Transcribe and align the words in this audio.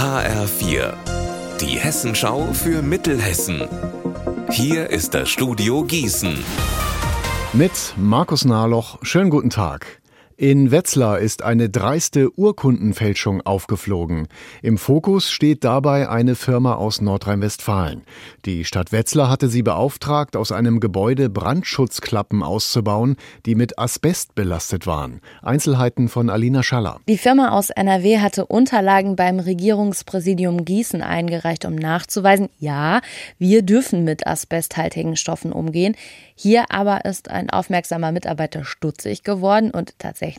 HR4, 0.00 0.94
die 1.60 1.78
Hessenschau 1.78 2.54
für 2.54 2.80
Mittelhessen. 2.80 3.68
Hier 4.50 4.88
ist 4.88 5.12
das 5.12 5.28
Studio 5.28 5.84
Gießen. 5.84 6.42
Mit 7.52 7.92
Markus 7.98 8.46
Nahloch, 8.46 8.96
schönen 9.02 9.28
guten 9.28 9.50
Tag. 9.50 9.99
In 10.42 10.70
Wetzlar 10.70 11.18
ist 11.18 11.42
eine 11.42 11.68
dreiste 11.68 12.30
Urkundenfälschung 12.38 13.42
aufgeflogen. 13.42 14.26
Im 14.62 14.78
Fokus 14.78 15.30
steht 15.30 15.64
dabei 15.64 16.08
eine 16.08 16.34
Firma 16.34 16.76
aus 16.76 17.02
Nordrhein-Westfalen. 17.02 18.04
Die 18.46 18.64
Stadt 18.64 18.90
Wetzlar 18.90 19.28
hatte 19.28 19.48
sie 19.50 19.62
beauftragt, 19.62 20.36
aus 20.36 20.50
einem 20.50 20.80
Gebäude 20.80 21.28
Brandschutzklappen 21.28 22.42
auszubauen, 22.42 23.16
die 23.44 23.54
mit 23.54 23.78
Asbest 23.78 24.34
belastet 24.34 24.86
waren. 24.86 25.20
Einzelheiten 25.42 26.08
von 26.08 26.30
Alina 26.30 26.62
Schaller. 26.62 27.00
Die 27.06 27.18
Firma 27.18 27.50
aus 27.50 27.68
NRW 27.68 28.20
hatte 28.20 28.46
Unterlagen 28.46 29.16
beim 29.16 29.40
Regierungspräsidium 29.40 30.64
Gießen 30.64 31.02
eingereicht, 31.02 31.66
um 31.66 31.74
nachzuweisen, 31.74 32.48
ja, 32.58 33.02
wir 33.38 33.60
dürfen 33.60 34.04
mit 34.04 34.26
asbesthaltigen 34.26 35.16
Stoffen 35.16 35.52
umgehen. 35.52 35.96
Hier 36.34 36.64
aber 36.70 37.04
ist 37.04 37.30
ein 37.30 37.50
aufmerksamer 37.50 38.10
Mitarbeiter 38.10 38.64
stutzig 38.64 39.22
geworden 39.22 39.70
und 39.70 39.98
tatsächlich, 39.98 40.29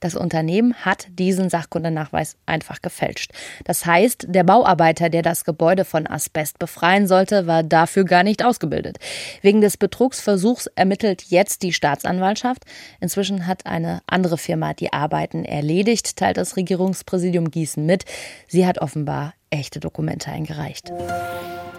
das 0.00 0.14
Unternehmen 0.14 0.74
hat 0.74 1.06
diesen 1.10 1.50
Sachkundenachweis 1.50 2.36
einfach 2.46 2.82
gefälscht. 2.82 3.32
Das 3.64 3.86
heißt, 3.86 4.26
der 4.28 4.44
Bauarbeiter, 4.44 5.08
der 5.08 5.22
das 5.22 5.44
Gebäude 5.44 5.84
von 5.84 6.06
Asbest 6.06 6.58
befreien 6.58 7.06
sollte, 7.06 7.46
war 7.46 7.62
dafür 7.62 8.04
gar 8.04 8.22
nicht 8.22 8.44
ausgebildet. 8.44 8.98
Wegen 9.42 9.60
des 9.60 9.76
Betrugsversuchs 9.76 10.66
ermittelt 10.66 11.22
jetzt 11.28 11.62
die 11.62 11.72
Staatsanwaltschaft. 11.72 12.64
Inzwischen 13.00 13.46
hat 13.46 13.66
eine 13.66 14.00
andere 14.06 14.38
Firma 14.38 14.74
die 14.74 14.92
Arbeiten 14.92 15.44
erledigt, 15.44 16.16
teilt 16.16 16.36
das 16.36 16.56
Regierungspräsidium 16.56 17.50
Gießen 17.50 17.84
mit. 17.84 18.04
Sie 18.46 18.66
hat 18.66 18.78
offenbar 18.78 19.34
echte 19.50 19.80
Dokumente 19.80 20.30
eingereicht. 20.30 20.92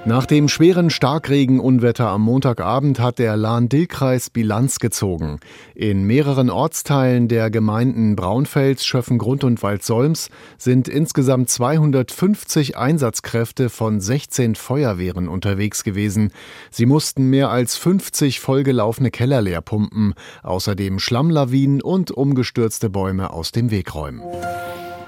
Nach 0.08 0.28
dem 0.28 0.50
schweren 0.50 0.92
Starkregenunwetter 0.92 2.08
am 2.08 2.22
Montagabend 2.22 3.00
hat 3.00 3.18
der 3.18 3.36
Lahn-Dill-Kreis 3.36 4.30
Bilanz 4.30 4.78
gezogen. 4.78 5.40
In 5.74 6.04
mehreren 6.04 6.52
Ortsteilen 6.52 7.28
der 7.28 7.50
Gemeinden 7.50 8.16
Braunfels, 8.16 8.86
Schöffengrund 8.86 9.44
und 9.44 9.64
Waldsolms 9.64 10.30
sind 10.60 10.88
insgesamt 10.88 11.50
250 11.50 12.78
Einsatzkräfte 12.78 13.70
von 13.70 14.00
16 14.00 14.54
Feuerwehren 14.54 15.28
unterwegs 15.28 15.84
gewesen. 15.84 16.32
Sie 16.70 16.86
mussten 16.86 17.32
mehr 17.32 17.50
als 17.50 17.76
50 17.76 18.40
vollgelaufene 18.40 19.10
Keller 19.10 19.42
leer 19.42 19.62
pumpen, 19.62 20.14
außerdem 20.44 21.00
Schlammlawinen 21.00 21.82
und 21.82 22.12
umgestürzte 22.12 22.92
Bäume 22.92 23.32
aus 23.32 23.52
dem 23.52 23.72
Weg 23.72 23.96
räumen. 23.96 24.22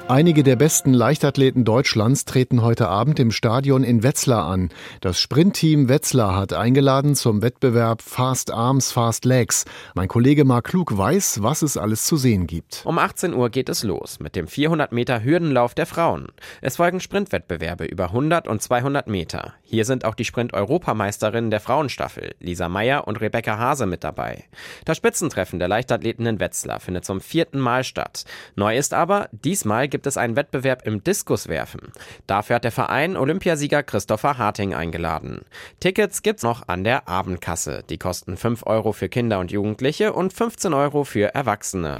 Einige 0.09 0.43
der 0.43 0.55
besten 0.55 0.93
Leichtathleten 0.93 1.65
Deutschlands 1.65 2.23
treten 2.23 2.61
heute 2.61 2.87
Abend 2.87 3.19
im 3.19 3.29
Stadion 3.29 3.83
in 3.83 4.03
Wetzlar 4.03 4.45
an. 4.47 4.69
Das 5.01 5.19
Sprintteam 5.19 5.89
Wetzlar 5.89 6.33
hat 6.33 6.53
eingeladen 6.53 7.13
zum 7.13 7.41
Wettbewerb 7.41 8.01
Fast 8.01 8.49
Arms, 8.49 8.93
Fast 8.93 9.25
Legs. 9.25 9.65
Mein 9.95 10.07
Kollege 10.07 10.45
Marc 10.45 10.67
Klug 10.67 10.97
weiß, 10.97 11.43
was 11.43 11.61
es 11.61 11.75
alles 11.75 12.05
zu 12.05 12.15
sehen 12.15 12.47
gibt. 12.47 12.83
Um 12.85 12.99
18 12.99 13.33
Uhr 13.33 13.49
geht 13.49 13.67
es 13.67 13.83
los 13.83 14.21
mit 14.21 14.37
dem 14.37 14.47
400 14.47 14.93
Meter 14.93 15.25
Hürdenlauf 15.25 15.73
der 15.73 15.85
Frauen. 15.85 16.27
Es 16.61 16.77
folgen 16.77 17.01
Sprintwettbewerbe 17.01 17.83
über 17.83 18.05
100 18.05 18.47
und 18.47 18.61
200 18.61 19.07
Meter. 19.07 19.55
Hier 19.63 19.83
sind 19.83 20.05
auch 20.05 20.15
die 20.15 20.23
Sprint-Europameisterinnen 20.23 21.51
der 21.51 21.59
Frauenstaffel, 21.59 22.33
Lisa 22.39 22.69
Meyer 22.69 23.09
und 23.09 23.19
Rebecca 23.19 23.57
Hase 23.57 23.85
mit 23.85 24.05
dabei. 24.05 24.45
Das 24.85 24.95
Spitzentreffen 24.95 25.59
der 25.59 25.67
Leichtathleten 25.67 26.25
in 26.25 26.39
Wetzlar 26.39 26.79
findet 26.79 27.03
zum 27.03 27.19
vierten 27.19 27.59
Mal 27.59 27.83
statt. 27.83 28.23
Neu 28.55 28.77
ist 28.77 28.93
aber, 28.93 29.27
diesmal 29.33 29.89
gibt 29.89 29.96
gibt 29.97 30.05
es 30.05 30.15
einen 30.15 30.35
Wettbewerb 30.35 30.85
im 30.85 31.03
Diskuswerfen. 31.03 31.81
Dafür 32.27 32.57
hat 32.57 32.63
der 32.63 32.71
Verein 32.71 33.17
Olympiasieger 33.17 33.81
Christopher 33.81 34.37
Harting 34.37 34.75
eingeladen. 34.75 35.41
Tickets 35.79 36.21
gibt's 36.21 36.43
noch 36.43 36.67
an 36.67 36.83
der 36.83 37.07
Abendkasse. 37.07 37.83
Die 37.89 37.97
kosten 37.97 38.37
5 38.37 38.67
Euro 38.67 38.91
für 38.91 39.09
Kinder 39.09 39.39
und 39.39 39.51
Jugendliche 39.51 40.13
und 40.13 40.33
15 40.33 40.75
Euro 40.75 41.03
für 41.03 41.33
Erwachsene. 41.33 41.99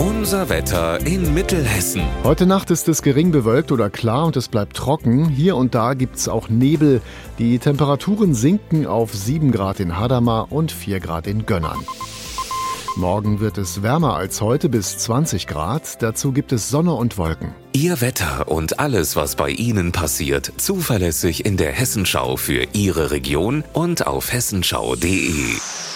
Unser 0.00 0.48
Wetter 0.48 0.98
in 1.06 1.32
Mittelhessen. 1.32 2.02
Heute 2.24 2.44
Nacht 2.44 2.72
ist 2.72 2.88
es 2.88 3.02
gering 3.02 3.30
bewölkt 3.30 3.70
oder 3.70 3.88
klar 3.88 4.26
und 4.26 4.36
es 4.36 4.48
bleibt 4.48 4.76
trocken. 4.76 5.28
Hier 5.28 5.54
und 5.54 5.76
da 5.76 5.94
gibt 5.94 6.16
es 6.16 6.28
auch 6.28 6.48
Nebel. 6.48 7.02
Die 7.38 7.60
Temperaturen 7.60 8.34
sinken 8.34 8.84
auf 8.84 9.14
7 9.14 9.52
Grad 9.52 9.78
in 9.78 9.96
Hadamar 9.96 10.50
und 10.50 10.72
4 10.72 10.98
Grad 10.98 11.28
in 11.28 11.46
Gönnern. 11.46 11.78
Morgen 12.96 13.38
wird 13.38 13.56
es 13.56 13.82
wärmer 13.82 14.16
als 14.16 14.40
heute 14.40 14.68
bis 14.68 14.98
20 14.98 15.46
Grad. 15.46 16.02
Dazu 16.02 16.32
gibt 16.32 16.50
es 16.52 16.68
Sonne 16.70 16.92
und 16.92 17.18
Wolken. 17.18 17.54
Ihr 17.72 18.00
Wetter 18.00 18.48
und 18.48 18.80
alles, 18.80 19.14
was 19.14 19.36
bei 19.36 19.50
Ihnen 19.50 19.92
passiert, 19.92 20.52
zuverlässig 20.56 21.46
in 21.46 21.56
der 21.56 21.70
Hessenschau 21.72 22.36
für 22.36 22.66
Ihre 22.72 23.12
Region 23.12 23.62
und 23.72 24.06
auf 24.06 24.32
hessenschau.de. 24.32 25.89